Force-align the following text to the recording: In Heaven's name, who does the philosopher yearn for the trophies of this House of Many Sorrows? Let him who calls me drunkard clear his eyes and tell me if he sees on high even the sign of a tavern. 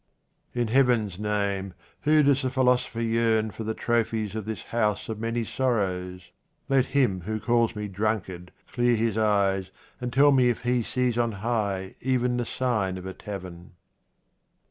In 0.55 0.69
Heaven's 0.69 1.19
name, 1.19 1.75
who 1.99 2.23
does 2.23 2.41
the 2.41 2.49
philosopher 2.49 3.01
yearn 3.03 3.51
for 3.51 3.63
the 3.63 3.75
trophies 3.75 4.33
of 4.33 4.45
this 4.45 4.63
House 4.63 5.09
of 5.09 5.19
Many 5.19 5.43
Sorrows? 5.45 6.31
Let 6.67 6.87
him 6.97 7.21
who 7.27 7.39
calls 7.39 7.75
me 7.75 7.87
drunkard 7.87 8.51
clear 8.73 8.95
his 8.95 9.15
eyes 9.15 9.69
and 9.99 10.11
tell 10.11 10.31
me 10.31 10.49
if 10.49 10.63
he 10.63 10.81
sees 10.81 11.19
on 11.19 11.33
high 11.33 11.93
even 12.01 12.37
the 12.37 12.45
sign 12.45 12.97
of 12.97 13.05
a 13.05 13.13
tavern. 13.13 13.73